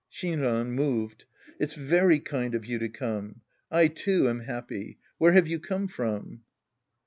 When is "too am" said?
3.87-4.39